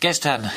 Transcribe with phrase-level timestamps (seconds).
[0.00, 0.50] Gestern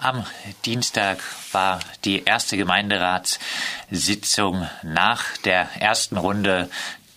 [0.00, 0.24] am
[0.64, 1.18] Dienstag
[1.50, 6.70] war die erste Gemeinderatssitzung nach der ersten Runde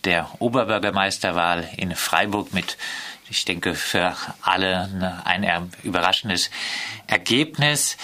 [0.03, 2.79] der Oberbürgermeisterwahl in Freiburg mit,
[3.29, 6.49] ich denke, für alle ein überraschendes
[7.05, 7.97] Ergebnis.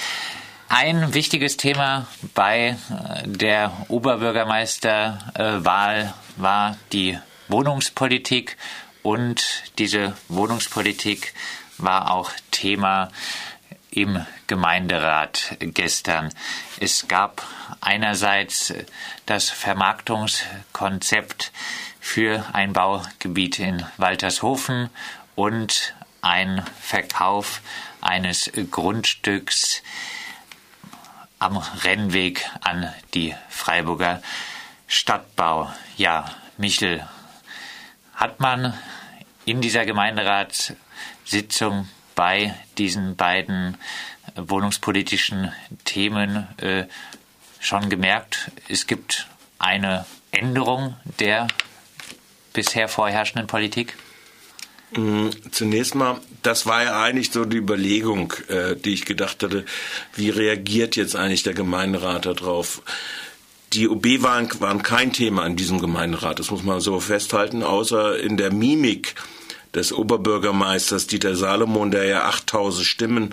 [0.69, 2.05] Ein wichtiges Thema
[2.35, 2.77] bei
[3.25, 7.17] der Oberbürgermeisterwahl war die
[7.47, 8.55] Wohnungspolitik
[9.01, 11.33] und diese Wohnungspolitik
[11.79, 13.09] war auch Thema
[13.95, 16.33] im Gemeinderat gestern.
[16.79, 17.43] Es gab
[17.79, 18.73] einerseits
[19.25, 21.53] das Vermarktungskonzept
[21.99, 24.89] für ein Baugebiet in Waltershofen
[25.35, 27.61] und ein Verkauf
[28.01, 29.83] eines Grundstücks
[31.39, 34.21] am Rennweg an die Freiburger
[34.87, 35.71] Stadtbau.
[35.97, 37.07] Ja, Michel,
[38.15, 38.73] hat man
[39.45, 43.77] in dieser Gemeinderatssitzung bei diesen beiden
[44.35, 45.51] wohnungspolitischen
[45.85, 46.85] Themen äh,
[47.59, 49.27] schon gemerkt, es gibt
[49.59, 51.47] eine Änderung der
[52.53, 53.95] bisher vorherrschenden Politik?
[54.95, 59.65] Mm, zunächst mal, das war ja eigentlich so die Überlegung, äh, die ich gedacht hatte,
[60.15, 62.81] wie reagiert jetzt eigentlich der Gemeinderat darauf?
[63.73, 68.37] Die OB-Wahlen waren kein Thema in diesem Gemeinderat, das muss man so festhalten, außer in
[68.37, 69.15] der Mimik
[69.75, 73.29] des Oberbürgermeisters Dieter Salomon, der ja 8000 Stimmen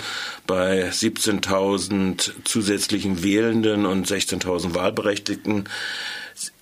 [0.47, 5.69] bei 17.000 zusätzlichen Wählenden und 16.000 Wahlberechtigten,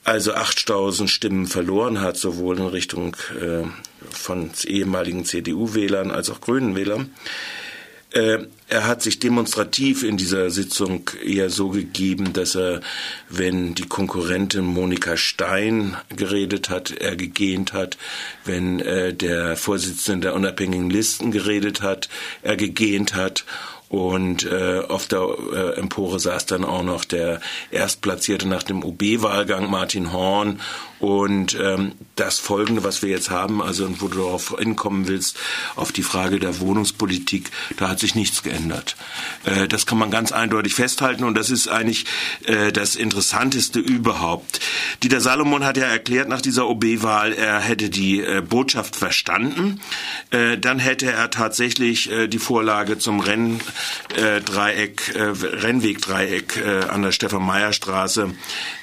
[0.04, 3.64] also 8.000 Stimmen verloren hat, sowohl in Richtung äh,
[4.10, 7.02] von ehemaligen CDU-Wählern als auch Grünen Wählern.
[7.02, 7.57] Äh,
[8.10, 12.80] er hat sich demonstrativ in dieser Sitzung eher so gegeben, dass er,
[13.28, 17.98] wenn die Konkurrentin Monika Stein geredet hat, er gegähnt hat,
[18.44, 22.08] wenn äh, der Vorsitzende der unabhängigen Listen geredet hat,
[22.42, 23.44] er gegähnt hat
[23.88, 29.70] und äh, auf der äh, Empore saß dann auch noch der Erstplatzierte nach dem UB-Wahlgang,
[29.70, 30.60] Martin Horn.
[31.00, 35.38] Und ähm, das Folgende, was wir jetzt haben, also wo du darauf hinkommen willst,
[35.76, 38.96] auf die Frage der Wohnungspolitik, da hat sich nichts geändert.
[39.44, 42.06] Äh, das kann man ganz eindeutig festhalten und das ist eigentlich
[42.44, 44.60] äh, das Interessanteste überhaupt.
[45.02, 49.80] Dieter Salomon hat ja erklärt nach dieser OB-Wahl, er hätte die äh, Botschaft verstanden.
[50.30, 53.60] Äh, dann hätte er tatsächlich äh, die Vorlage zum Rennen
[54.16, 58.30] äh, Dreieck, äh, Rennwegdreieck äh, an der Stefan-Meyer-Straße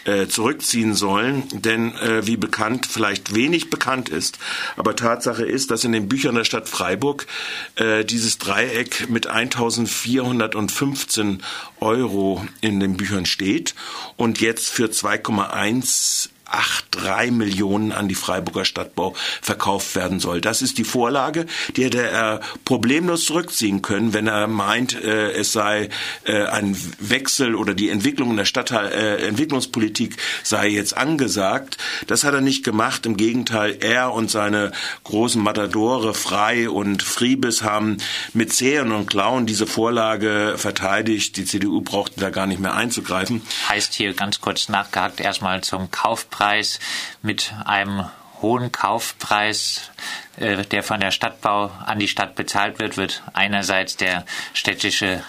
[0.06, 1.44] äh, zurückziehen sollen.
[1.52, 4.40] Denn äh, wie bekannt, vielleicht wenig bekannt ist,
[4.78, 7.28] aber Tatsache ist, dass in den Büchern der Stadt Freiburg
[7.76, 11.44] äh, dieses Dreieck mit 1415
[11.80, 13.74] Euro in den Büchern steht
[14.16, 20.42] und jetzt für 2,1 8,3 Millionen an die Freiburger Stadtbau verkauft werden soll.
[20.42, 21.46] Das ist die Vorlage,
[21.76, 25.90] die hätte er problemlos zurückziehen können, wenn er meint, äh, es sei
[26.24, 31.78] äh, ein Wechsel oder die Entwicklung in der Stadtteil, äh, Entwicklungspolitik sei jetzt angesagt.
[32.08, 33.06] Das hat er nicht gemacht.
[33.06, 34.72] Im Gegenteil, er und seine
[35.04, 37.98] großen Matadore Frei und Friebes haben
[38.34, 41.38] mit Zähren und Klauen diese Vorlage verteidigt.
[41.38, 43.42] Die CDU brauchte da gar nicht mehr einzugreifen.
[43.70, 46.80] Heißt hier ganz kurz nachgehakt erstmal zum Kaufpreis Kaufpreis
[47.22, 48.10] mit einem
[48.42, 49.90] hohen Kaufpreis,
[50.38, 55.24] äh, der von der Stadtbau an die Stadt bezahlt wird, wird einerseits der städtische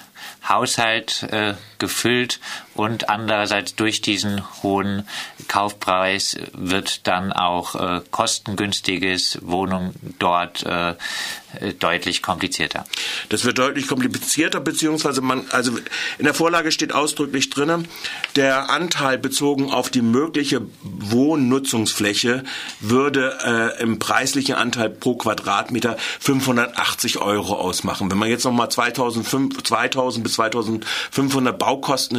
[0.48, 2.40] Haushalt äh, gefüllt
[2.76, 5.08] und andererseits durch diesen hohen
[5.48, 10.94] Kaufpreis wird dann auch äh, kostengünstiges Wohnung dort äh,
[11.78, 12.84] deutlich komplizierter.
[13.28, 15.72] Das wird deutlich komplizierter, beziehungsweise man, also
[16.18, 17.88] in der Vorlage steht ausdrücklich drin,
[18.34, 22.44] der Anteil bezogen auf die mögliche Wohnnutzungsfläche
[22.80, 23.38] würde
[23.78, 28.10] äh, im preislichen Anteil pro Quadratmeter 580 Euro ausmachen.
[28.10, 32.16] Wenn man jetzt nochmal 2005, 2000 bis 2500 Baukosten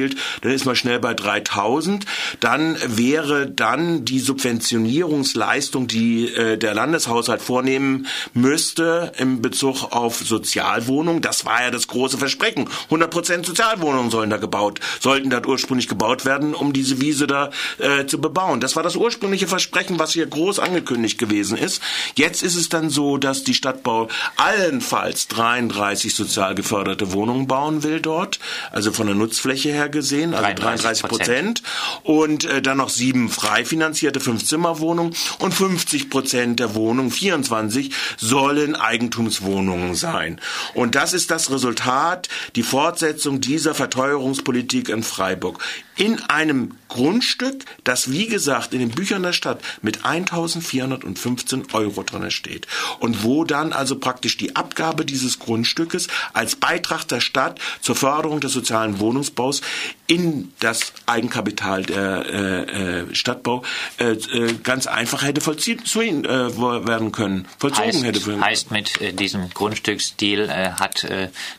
[0.00, 2.04] hinzuzählt, dann ist man schnell bei 3000.
[2.40, 11.22] Dann wäre dann die Subventionierungsleistung, die äh, der Landeshaushalt vornehmen müsste im Bezug auf Sozialwohnungen,
[11.22, 12.68] das war ja das große Versprechen.
[12.90, 18.06] 100% Sozialwohnungen sollen da gebaut, sollten dort ursprünglich gebaut werden, um diese Wiese da äh,
[18.06, 18.60] zu bebauen.
[18.60, 21.82] Das war das ursprüngliche Versprechen, was hier groß angekündigt gewesen ist.
[22.14, 28.00] Jetzt ist es dann so, dass die Stadtbau allenfalls 33 sozial geförderte Wohnungen bauen will
[28.00, 28.38] dort,
[28.70, 31.62] also von der Nutzfläche her gesehen, also 33 Prozent.
[32.02, 38.76] Und äh, dann noch sieben frei finanzierte Fünf-Zimmer-Wohnungen und 50 Prozent der Wohnungen, 24, sollen
[38.76, 40.40] Eigentumswohnungen sein.
[40.74, 45.62] Und das ist das Resultat, die Fortsetzung dieser Verteuerungspolitik in Freiburg.
[45.96, 52.30] In einem Grundstück, das wie gesagt in den Büchern der Stadt mit 1415 Euro drin
[52.30, 52.66] steht.
[52.98, 58.40] Und wo dann also praktisch die Abgabe dieses Grundstückes als Beitrag der Stadt zur Förderung
[58.40, 59.60] des sozialen Wohnungsbaus
[60.06, 63.62] in das Eigenkapital der äh, äh, Stadtbau
[63.98, 69.20] äh, äh ganz einfach hätte vollziehen äh, werden können, vollzogen heißt, hätte werden Heißt mit
[69.20, 71.06] diesem Grundstücksdeal hat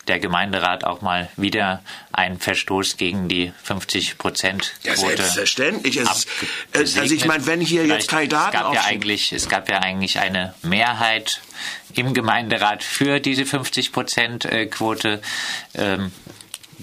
[0.08, 1.82] der Gemeinderat auch mal wieder
[2.12, 4.90] einen Verstoß gegen die 50 Prozent Quote.
[4.90, 5.98] Ja, selbstverständlich.
[5.98, 6.28] Es,
[6.74, 9.80] also ich meine, wenn hier Vielleicht, jetzt Kandidaten es gab ja eigentlich, es gab ja
[9.80, 11.42] eigentlich eine Mehrheit
[11.94, 15.22] im Gemeinderat für diese 50 Prozent Quote.
[15.74, 16.12] Ähm,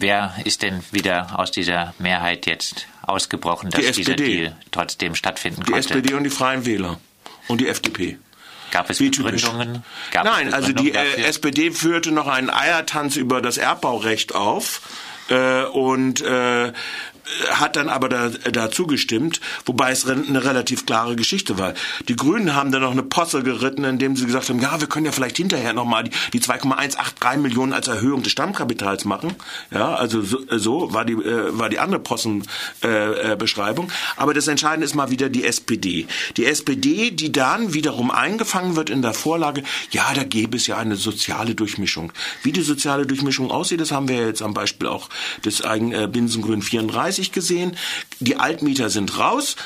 [0.01, 5.73] wer ist denn wieder aus dieser Mehrheit jetzt ausgebrochen, dass dieser Deal trotzdem stattfinden die
[5.73, 5.89] konnte?
[5.89, 6.99] Die SPD und die Freien Wähler
[7.49, 8.19] und die FDP.
[8.71, 9.83] Gab es Begründungen?
[10.11, 14.83] Gab Nein, es also die äh, SPD führte noch einen Eiertanz über das Erbbaurecht auf
[15.31, 16.73] äh, und äh,
[17.51, 21.75] hat dann aber da, dazu gestimmt, wobei es eine relativ klare Geschichte war.
[22.09, 25.07] Die Grünen haben dann noch eine Posse geritten, indem sie gesagt haben, ja, wir können
[25.07, 29.35] ja vielleicht hinterher nochmal die, die 2,183 Millionen als Erhöhung des Stammkapitals machen.
[29.71, 33.87] Ja, also so, so war die äh, war die andere Possenbeschreibung.
[33.87, 36.07] Äh, äh, aber das Entscheidende ist mal wieder die SPD.
[36.37, 40.77] Die SPD, die dann wiederum eingefangen wird in der Vorlage, ja, da gäbe es ja
[40.77, 42.13] eine soziale Durchmischung.
[42.43, 45.09] Wie die soziale Durchmischung aussieht, das haben wir jetzt am Beispiel auch
[45.45, 47.77] des Eigen, äh, Binsengrün 34 preislich gesehen.
[48.21, 49.57] Die Altmieter sind raus.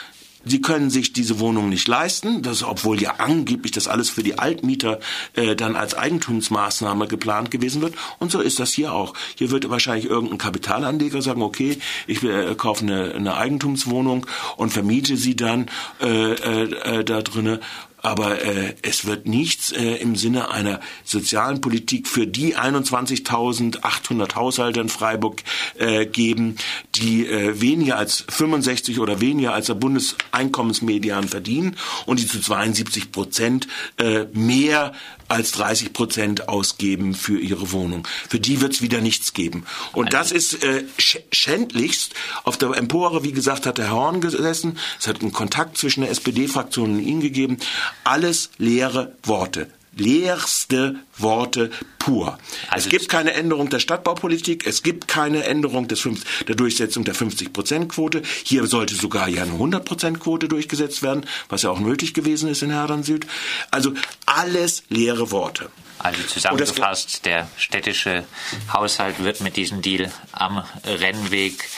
[0.45, 4.41] Sie können sich diese Wohnung nicht leisten, das, obwohl ja angeblich das alles für die
[4.41, 4.99] Altmieter
[5.35, 7.95] äh, dann als Eigentumsmaßnahme geplant gewesen wird.
[8.19, 9.15] Und so ist das hier auch.
[9.37, 11.79] Hier wird wahrscheinlich irgendein Kapitalanleger sagen, okay,
[12.09, 14.27] ich äh, kaufe eine, eine Eigentumswohnung
[14.57, 15.67] und vermiete sie dann
[16.01, 17.61] äh, äh, äh da drinnen
[18.03, 24.81] aber äh, es wird nichts äh, im Sinne einer sozialen Politik für die 21.800 Haushalte
[24.81, 25.43] in Freiburg
[25.79, 26.57] äh, geben,
[26.97, 31.77] die äh, weniger als 65 oder weniger als der Bundeseinkommensmedian verdienen
[32.07, 33.69] und die zu 72 Prozent
[33.99, 34.93] äh, mehr
[35.29, 38.07] als 30 Prozent ausgeben für ihre Wohnung.
[38.29, 39.65] Für die wird es wieder nichts geben.
[39.93, 42.13] Und das ist äh, schändlichst.
[42.45, 44.79] Auf der Empore, wie gesagt, hat der Horn gesessen.
[45.01, 47.57] Es hat einen Kontakt zwischen der SPD-Fraktion und ihm gegeben.
[48.05, 52.39] Alles leere Worte leerste Worte pur.
[52.69, 57.05] Also es gibt keine Änderung der Stadtbaupolitik, es gibt keine Änderung des 5, der Durchsetzung
[57.05, 58.23] der 50-Prozent-Quote.
[58.45, 62.71] Hier sollte sogar ja eine 100-Prozent-Quote durchgesetzt werden, was ja auch nötig gewesen ist in
[62.71, 63.27] Herdern Süd.
[63.71, 63.93] Also
[64.27, 65.71] alles leere Worte.
[65.99, 68.25] Also zusammengefasst, der städtische
[68.73, 71.69] Haushalt wird mit diesem Deal am Rennweg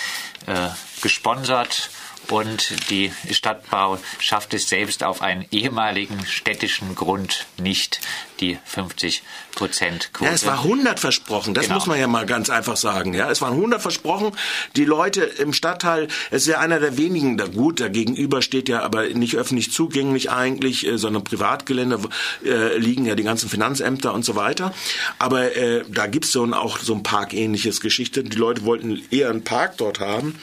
[0.47, 0.69] äh,
[1.03, 1.91] gesponsert
[2.31, 8.01] und die Stadtbau schafft es selbst auf einen ehemaligen städtischen Grund nicht,
[8.41, 9.23] die 50
[9.55, 10.29] Prozent Quote.
[10.29, 11.77] Ja, es war 100 versprochen, das genau.
[11.77, 13.15] muss man ja mal ganz einfach sagen.
[13.15, 14.33] Ja, es waren 100 versprochen.
[14.77, 18.83] Die Leute im Stadtteil, es ist ja einer der wenigen, da gut, dagegenüber steht ja
[18.83, 22.01] aber nicht öffentlich zugänglich eigentlich, äh, sondern Privatgelände
[22.45, 24.75] äh, liegen ja die ganzen Finanzämter und so weiter.
[25.19, 28.25] Aber äh, da gibt's so ein, auch so ein Parkähnliches Geschichte.
[28.25, 30.39] Die Leute wollten eher einen Park dort haben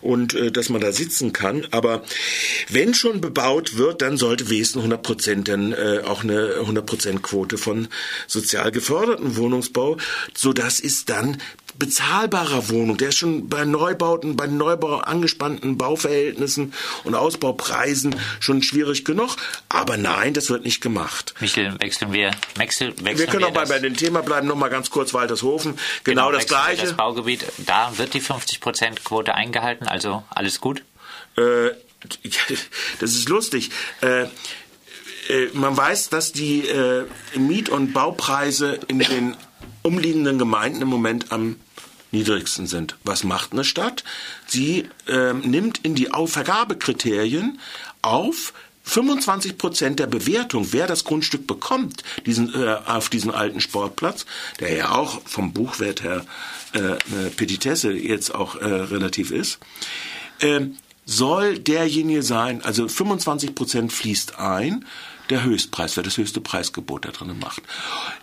[0.00, 1.66] und äh, dass man da sitzen kann.
[1.72, 2.02] Aber
[2.68, 7.23] wenn schon bebaut wird, dann sollte Wesen 100 Prozent dann äh, auch eine 100 Prozent
[7.24, 7.88] Quote von
[8.28, 9.96] sozial geförderten Wohnungsbau,
[10.34, 11.38] so dass es dann
[11.78, 16.72] bezahlbarer Wohnung, der ist schon bei Neubauten, bei Neubau angespannten Bauverhältnissen
[17.02, 19.36] und Ausbaupreisen schon schwierig genug.
[19.68, 21.34] Aber nein, das wird nicht gemacht.
[21.40, 24.56] Michel, wechseln wir, wechsel, wechseln wir können wir auch mal bei dem Thema bleiben, noch
[24.56, 25.76] mal ganz kurz Waltershofen.
[26.04, 26.82] Genau, genau das Gleiche.
[26.82, 30.84] Das Baugebiet, da wird die 50%-Quote eingehalten, also alles gut?
[31.36, 31.70] Äh,
[33.00, 33.70] das ist lustig.
[34.00, 34.26] Äh,
[35.52, 39.36] man weiß, dass die äh, Miet- und Baupreise in den
[39.82, 41.56] umliegenden Gemeinden im Moment am
[42.10, 42.96] niedrigsten sind.
[43.04, 44.04] Was macht eine Stadt?
[44.46, 47.58] Sie äh, nimmt in die Vergabekriterien
[48.02, 48.54] auf
[48.84, 54.26] 25 Prozent der Bewertung, wer das Grundstück bekommt, diesen, äh, auf diesen alten Sportplatz,
[54.60, 56.24] der ja auch vom Buchwert her
[56.72, 59.58] äh, eine Petitesse jetzt auch äh, relativ ist,
[60.40, 60.60] äh,
[61.06, 64.86] soll derjenige sein, also 25 Prozent fließt ein,
[65.30, 67.62] der Höchstpreis, wer das höchste Preisgebot da drin macht.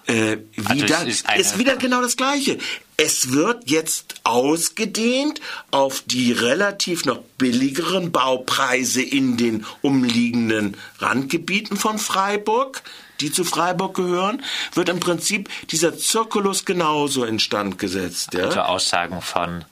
[0.06, 2.58] Äh, wieder, also ist, ist wieder genau das Gleiche.
[2.98, 5.42] Es wird jetzt ausgedehnt
[5.72, 12.84] auf die relativ noch billigeren Baupreise in den umliegenden Randgebieten von Freiburg
[13.22, 14.44] die zu Freiburg gehören,
[14.74, 18.34] wird im Prinzip dieser Zirkulus genauso instand gesetzt.
[18.34, 18.46] Ja?
[18.46, 19.64] Also Aussagen von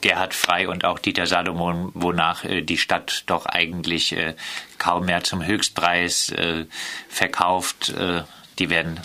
[0.00, 4.34] Gerhard Frei und auch Dieter Salomon, wonach äh, die Stadt doch eigentlich äh,
[4.78, 6.66] kaum mehr zum Höchstpreis äh,
[7.08, 8.22] verkauft, äh,
[8.58, 9.00] die werden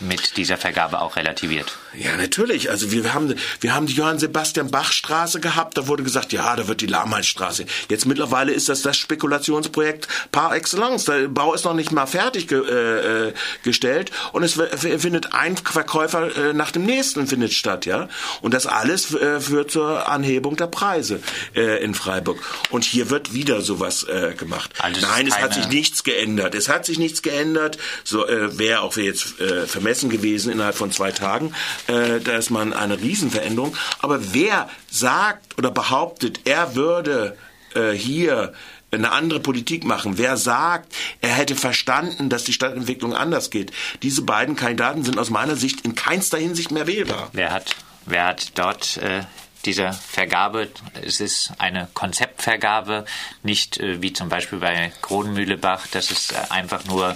[0.00, 1.76] mit dieser Vergabe auch relativiert.
[1.98, 2.70] Ja, natürlich.
[2.70, 5.78] Also wir haben, wir haben die Johann Sebastian Bach Straße gehabt.
[5.78, 7.64] Da wurde gesagt, ja, da wird die Lahmheitsstraße.
[7.88, 11.06] Jetzt mittlerweile ist das das Spekulationsprojekt par excellence.
[11.06, 15.56] Der Bau ist noch nicht mal fertig ge, äh, äh gestellt und es findet ein
[15.56, 18.08] Verkäufer äh, nach dem nächsten findet statt, ja.
[18.42, 21.20] Und das alles äh, führt zur Anhebung der Preise
[21.54, 22.38] äh, in Freiburg.
[22.70, 24.70] Und hier wird wieder sowas äh, gemacht.
[24.78, 26.54] Also Nein, es hat sich nichts geändert.
[26.54, 27.78] Es hat sich nichts geändert.
[28.04, 29.34] So wäre auch jetzt
[29.66, 31.54] vermessen gewesen innerhalb von zwei Tagen
[31.86, 33.76] äh, da ist man eine Riesenveränderung.
[34.00, 37.36] Aber wer sagt oder behauptet, er würde
[37.74, 38.52] äh, hier
[38.90, 40.18] eine andere Politik machen.
[40.18, 43.72] Wer sagt, er hätte verstanden, dass die Stadtentwicklung anders geht?
[44.02, 47.28] Diese beiden Kandidaten sind aus meiner Sicht in keinster Hinsicht mehr wählbar.
[47.32, 47.76] Wer hat,
[48.06, 49.22] wer hat dort äh,
[49.66, 50.70] diese Vergabe,
[51.02, 53.04] es ist eine Konzeptvergabe,
[53.42, 57.10] nicht äh, wie zum Beispiel bei Kronmühlebach, dass es äh, einfach nur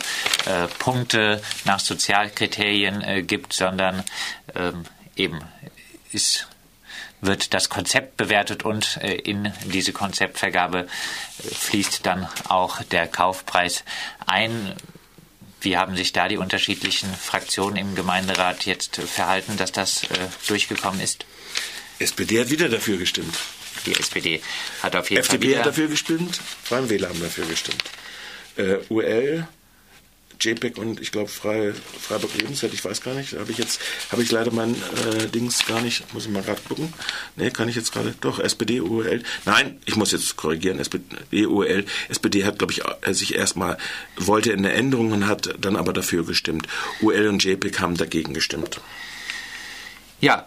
[0.46, 4.04] äh, Punkte nach Sozialkriterien äh, gibt, sondern
[4.54, 4.84] ähm,
[5.16, 5.40] eben
[6.12, 6.46] ist
[7.22, 13.84] wird das Konzept bewertet und äh, in diese Konzeptvergabe äh, fließt dann auch der Kaufpreis
[14.26, 14.74] ein.
[15.60, 20.06] Wie haben sich da die unterschiedlichen Fraktionen im Gemeinderat jetzt verhalten, dass das
[20.48, 21.26] durchgekommen ist?
[22.00, 23.36] SPD hat wieder dafür gestimmt.
[23.86, 24.40] Die SPD
[24.82, 25.52] hat auf jeden FDP Fall.
[25.52, 27.82] FDP hat dafür gestimmt, Freien Wähler haben dafür gestimmt.
[28.56, 29.46] Äh, UL,
[30.40, 33.80] JPEG und ich glaube Frei, Freiburg Lebenszeit, ich weiß gar nicht, habe ich jetzt,
[34.10, 36.92] habe ich leider mein äh, Dings gar nicht, muss ich mal gerade gucken.
[37.36, 39.22] Nee, kann ich jetzt gerade, doch, SPD, UL.
[39.44, 41.84] Nein, ich muss jetzt korrigieren, SPD, UL.
[42.08, 43.76] SPD hat, glaube ich, äh, sich erstmal,
[44.16, 46.66] wollte eine Änderung und hat dann aber dafür gestimmt.
[47.02, 48.80] UL und JPEG haben dagegen gestimmt.
[50.20, 50.46] Ja,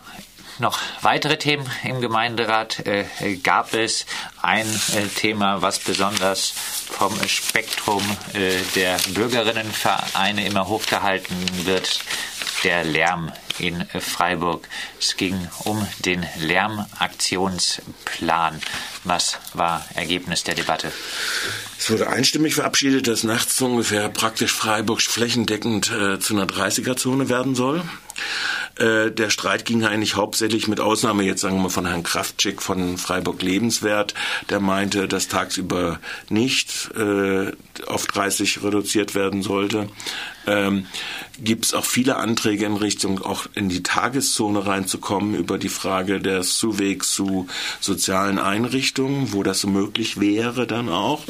[0.60, 3.06] noch weitere Themen im Gemeinderat äh,
[3.44, 4.06] gab es.
[4.42, 12.02] Ein äh, Thema, was besonders vom Spektrum äh, der Bürgerinnenvereine immer hochgehalten wird,
[12.64, 14.68] der Lärm in Freiburg.
[15.00, 18.60] Es ging um den Lärmaktionsplan.
[19.04, 20.92] Was war Ergebnis der Debatte?
[21.78, 27.56] Es wurde einstimmig verabschiedet, dass nachts ungefähr praktisch Freiburg flächendeckend äh, zu einer 30er-Zone werden
[27.56, 27.84] soll.
[28.78, 32.62] Äh, der Streit ging eigentlich hauptsächlich mit Ausnahme jetzt sagen wir mal von Herrn Kraftschick
[32.62, 34.14] von Freiburg Lebenswert,
[34.50, 36.00] der meinte, dass tagsüber
[36.30, 37.52] nicht äh,
[37.86, 39.90] auf 30 reduziert werden sollte.
[40.46, 40.88] Ähm,
[41.40, 46.20] Gibt es auch viele Anträge in Richtung auch in die Tageszone reinzukommen über die Frage
[46.20, 47.48] des Zuwegs zu
[47.80, 51.24] sozialen Einrichtungen, wo das so möglich wäre dann auch.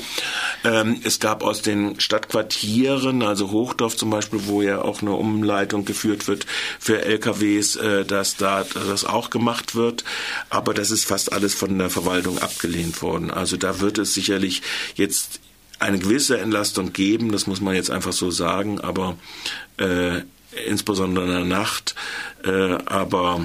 [0.65, 5.85] Ähm, es gab aus den Stadtquartieren, also Hochdorf zum Beispiel, wo ja auch eine Umleitung
[5.85, 6.45] geführt wird
[6.79, 10.03] für LKWs, äh, dass da das auch gemacht wird.
[10.49, 13.31] Aber das ist fast alles von der Verwaltung abgelehnt worden.
[13.31, 14.61] Also da wird es sicherlich
[14.95, 15.39] jetzt
[15.79, 19.17] eine gewisse Entlastung geben, das muss man jetzt einfach so sagen, aber
[19.77, 20.21] äh,
[20.65, 21.95] insbesondere in der Nacht.
[22.45, 23.41] Äh, aber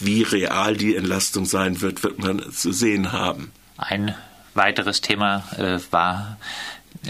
[0.00, 3.52] wie real die Entlastung sein wird, wird man zu sehen haben.
[3.76, 4.14] Ein
[4.54, 6.38] weiteres Thema äh, war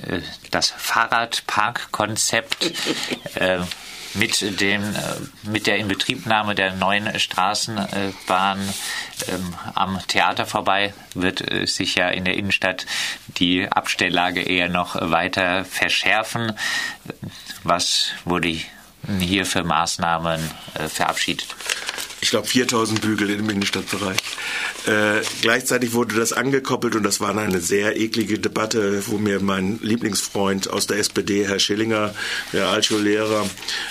[0.07, 0.21] äh,
[0.51, 2.73] das Fahrradparkkonzept.
[4.15, 8.75] Mit dem äh, mit der Inbetriebnahme der neuen Straßenbahn
[9.29, 12.87] ähm, am Theater vorbei wird äh, sich ja in der Innenstadt
[13.39, 16.53] die Abstelllage eher noch weiter verschärfen.
[17.65, 18.57] Was wurde
[19.19, 20.41] hier für Maßnahmen
[20.75, 21.55] äh, verabschiedet?
[22.25, 24.17] Ich glaube 4000 Bügel im Innenstadtbereich.
[24.87, 29.79] Äh, gleichzeitig wurde das angekoppelt und das war eine sehr eklige Debatte, wo mir mein
[29.83, 32.15] Lieblingsfreund aus der SPD, Herr Schillinger,
[32.55, 33.45] der Altschullehrer,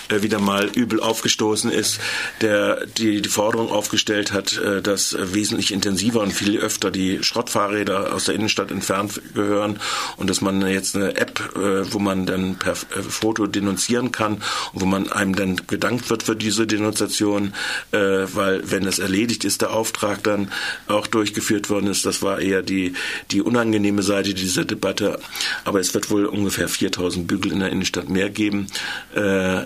[0.10, 2.00] äh, wieder mal übel aufgestoßen ist,
[2.42, 8.16] der die, die Forderung aufgestellt hat, äh, dass wesentlich intensiver und viel öfter die Schrottfahrräder
[8.16, 9.80] aus der Innenstadt entfernt gehören
[10.18, 14.42] und dass man jetzt eine App, äh, wo man dann per äh, Foto denunzieren kann
[14.74, 17.54] und wo man einem dann gedankt wird für diese Denunziation,
[17.92, 20.52] äh, weil wenn es erledigt ist, der Auftrag dann
[20.88, 22.06] auch durchgeführt worden ist.
[22.06, 22.94] Das war eher die,
[23.32, 25.20] die unangenehme Seite dieser Debatte.
[25.66, 28.68] Aber es wird wohl ungefähr 4000 Bügel in der Innenstadt mehr geben.
[29.16, 29.66] Äh,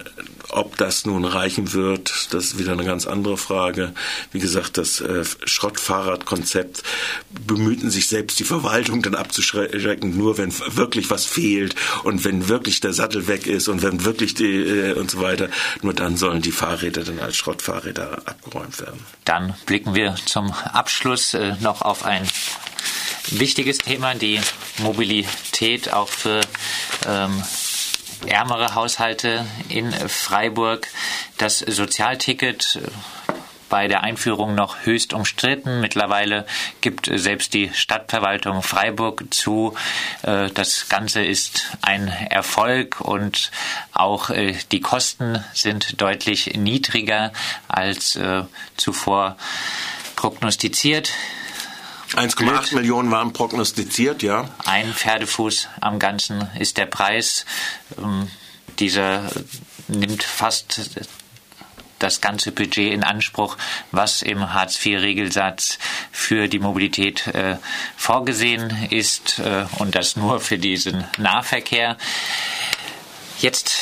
[0.49, 3.93] ob das nun reichen wird, das ist wieder eine ganz andere Frage.
[4.31, 6.83] Wie gesagt, das äh, Schrottfahrradkonzept
[7.45, 12.79] bemühten sich selbst die Verwaltung dann abzuschrecken, nur wenn wirklich was fehlt und wenn wirklich
[12.79, 15.49] der Sattel weg ist und wenn wirklich die äh, und so weiter.
[15.81, 19.05] Nur dann sollen die Fahrräder dann als Schrottfahrräder abgeräumt werden.
[19.25, 22.27] Dann blicken wir zum Abschluss äh, noch auf ein
[23.29, 24.39] wichtiges Thema, die
[24.79, 26.41] Mobilität auch für
[27.05, 27.43] ähm,
[28.25, 30.87] ärmere Haushalte in Freiburg.
[31.37, 32.79] Das Sozialticket
[33.69, 35.81] bei der Einführung noch höchst umstritten.
[35.81, 36.45] Mittlerweile
[36.81, 39.75] gibt selbst die Stadtverwaltung Freiburg zu,
[40.23, 43.51] äh, das Ganze ist ein Erfolg und
[43.93, 47.31] auch äh, die Kosten sind deutlich niedriger
[47.67, 48.43] als äh,
[48.75, 49.37] zuvor
[50.15, 51.11] prognostiziert.
[52.13, 54.49] 1,8 Millionen waren prognostiziert, ja.
[54.65, 57.45] Ein Pferdefuß am Ganzen ist der Preis.
[57.97, 58.29] Ähm,
[58.79, 59.29] dieser
[59.87, 60.89] nimmt fast
[61.99, 63.57] das ganze Budget in Anspruch,
[63.91, 65.79] was im Hartz-IV-Regelsatz
[66.11, 67.57] für die Mobilität äh,
[67.95, 71.97] vorgesehen ist äh, und das nur für diesen Nahverkehr.
[73.39, 73.81] Jetzt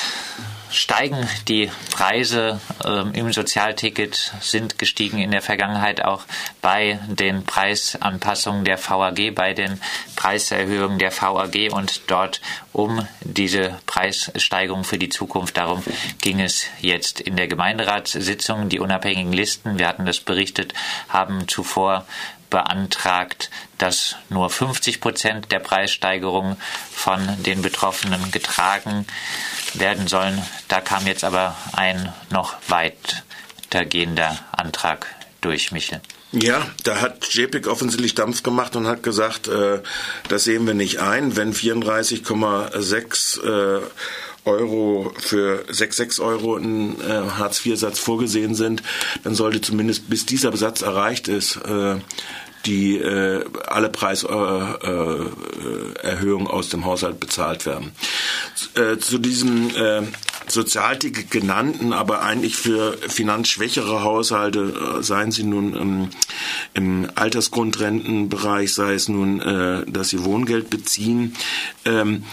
[0.75, 6.23] steigen die Preise äh, im Sozialticket, sind gestiegen in der Vergangenheit auch
[6.61, 9.79] bei den Preisanpassungen der VAG, bei den
[10.15, 12.41] Preiserhöhungen der VAG und dort
[12.75, 15.55] um diese Preissteigerung für die Zukunft.
[15.55, 15.81] Darum
[16.19, 18.67] ging es jetzt in der Gemeinderatssitzung.
[18.67, 20.73] Die unabhängigen Listen, wir hatten das berichtet,
[21.07, 22.05] haben zuvor
[22.49, 26.57] beantragt, dass nur 50 Prozent der Preissteigerung
[26.91, 29.07] von den Betroffenen getragen
[29.73, 30.41] werden sollen.
[30.67, 35.07] Da kam jetzt aber ein noch weitergehender Antrag
[35.39, 36.01] durch, Michel.
[36.35, 39.79] Ja, da hat JPEG offensichtlich Dampf gemacht und hat gesagt, äh,
[40.27, 43.79] das sehen wir nicht ein, wenn 34,6 äh,
[44.43, 48.83] Euro für 6,6 Euro in äh, Hartz-IV-Satz vorgesehen sind,
[49.23, 51.95] dann sollte zumindest bis dieser Satz erreicht ist, äh,
[52.65, 57.91] die äh, alle Preiserhöhungen äh, aus dem Haushalt bezahlt werden.
[58.75, 60.03] Äh, zu diesem äh,
[60.47, 66.09] Sozialticket genannten, aber eigentlich für finanzschwächere Haushalte, äh, seien sie nun ähm,
[66.73, 71.35] im Altersgrundrentenbereich, sei es nun, äh, dass sie Wohngeld beziehen,
[71.85, 72.23] ähm,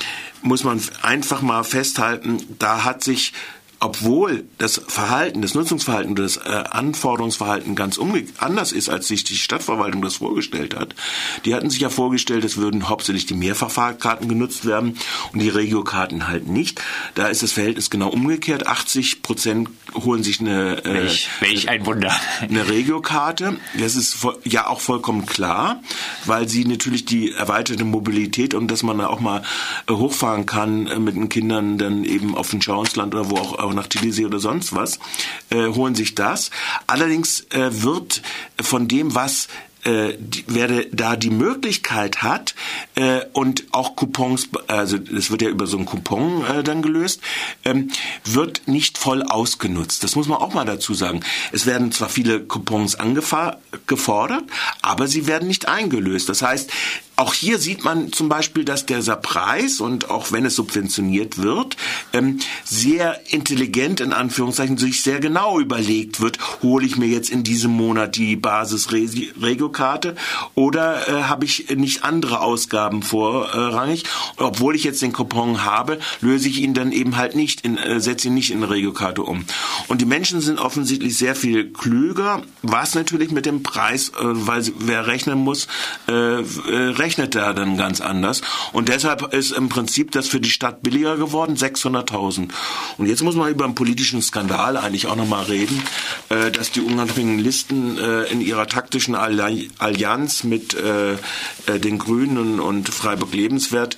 [0.43, 3.33] muss man einfach mal festhalten, da hat sich
[3.83, 7.99] obwohl das Verhalten, das Nutzungsverhalten, das äh, Anforderungsverhalten ganz
[8.39, 10.95] anders ist, als sich die Stadtverwaltung das vorgestellt hat.
[11.45, 14.99] Die hatten sich ja vorgestellt, es würden hauptsächlich die Mehrfachfahrkarten genutzt werden
[15.33, 16.81] und die Regiokarten halt nicht.
[17.17, 18.69] Da ist das Verhältnis genau umgekehrt.
[18.69, 22.15] 80 Prozent holen sich eine, äh, welch, welch ein Wunder.
[22.41, 23.57] eine Regiokarte.
[23.77, 25.83] Das ist ja auch vollkommen klar,
[26.25, 29.43] weil sie natürlich die erweiterte Mobilität und dass man auch mal
[29.89, 33.59] äh, hochfahren kann äh, mit den Kindern dann eben auf den Schauensland oder wo auch
[33.73, 34.99] auch nach Tbilisi oder sonst was,
[35.51, 36.51] äh, holen sich das.
[36.87, 38.23] Allerdings äh, wird
[38.61, 39.49] von dem, was
[39.85, 40.17] äh,
[40.93, 42.55] da die Möglichkeit hat
[42.95, 47.21] äh, und auch Coupons, also das wird ja über so einen Coupon äh, dann gelöst,
[47.65, 47.91] ähm,
[48.25, 50.05] wird nicht voll ausgenutzt.
[50.05, 51.21] Das muss man auch mal dazu sagen.
[51.51, 54.45] Es werden zwar viele Coupons angefordert,
[54.83, 56.29] aber sie werden nicht eingelöst.
[56.29, 56.71] Das heißt,
[57.23, 61.77] auch hier sieht man zum Beispiel, dass dieser Preis und auch wenn es subventioniert wird,
[62.13, 67.45] ähm, sehr intelligent in Anführungszeichen sich sehr genau überlegt wird, hole ich mir jetzt in
[67.45, 70.17] diesem Monat die Basis-Regiokarte
[70.57, 74.03] oder äh, habe ich nicht andere Ausgaben vorrangig?
[74.37, 78.01] Obwohl ich jetzt den Coupon habe, löse ich ihn dann eben halt nicht, in, äh,
[78.01, 79.45] setze ihn nicht in Regiokarte um.
[79.87, 84.65] Und die Menschen sind offensichtlich sehr viel klüger, was natürlich mit dem Preis, äh, weil
[84.81, 85.69] wer rechnen muss,
[86.09, 88.41] äh, äh rechnet er dann ganz anders.
[88.73, 92.49] Und deshalb ist im Prinzip das für die Stadt billiger geworden, 600.000.
[92.97, 95.83] Und jetzt muss man über einen politischen Skandal eigentlich auch nochmal reden,
[96.31, 101.17] äh, dass die unabhängigen Listen äh, in ihrer taktischen Allianz mit äh,
[101.79, 103.97] den Grünen und Freiburg Lebenswert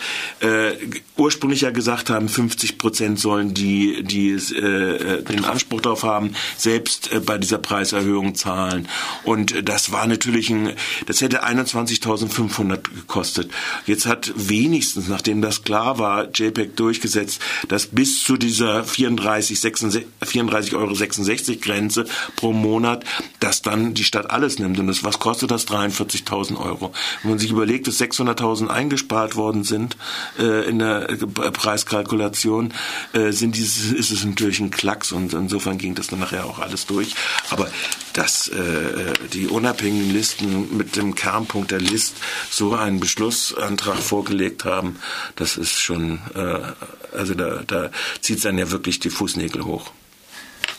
[1.17, 7.39] ursprünglich ja gesagt haben, 50 Prozent sollen die, die den Anspruch darauf haben, selbst bei
[7.39, 8.89] dieser Preiserhöhung zahlen.
[9.25, 10.73] Und das war natürlich ein,
[11.07, 13.51] das hätte 21.500 gekostet.
[13.87, 20.75] Jetzt hat wenigstens, nachdem das klar war, JPEG durchgesetzt, dass bis zu dieser 34, 34,66
[20.75, 23.05] Euro Grenze pro Monat,
[23.41, 24.79] dass dann die Stadt alles nimmt.
[24.79, 25.67] Und das, was kostet das?
[25.67, 26.93] 43.000 Euro.
[27.23, 29.97] Wenn man sich überlegt, dass 600.000 eingespart worden sind
[30.39, 32.73] äh, in der äh, Preiskalkulation,
[33.13, 36.59] äh, sind dieses, ist es natürlich ein Klacks und insofern ging das dann nachher auch
[36.59, 37.15] alles durch.
[37.51, 37.69] Aber
[38.15, 42.15] dass äh, die unabhängigen Listen mit dem Kernpunkt der List
[42.51, 44.99] so einen Beschlussantrag vorgelegt haben,
[45.37, 49.91] das ist schon, äh, also da, da zieht es dann ja wirklich die Fußnägel hoch.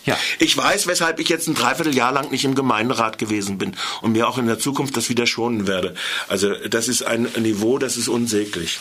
[0.05, 0.17] Ja.
[0.39, 4.27] Ich weiß, weshalb ich jetzt ein Dreivierteljahr lang nicht im Gemeinderat gewesen bin und mir
[4.27, 5.95] auch in der Zukunft das wieder schonen werde.
[6.27, 8.79] Also das ist ein Niveau, das ist unsäglich.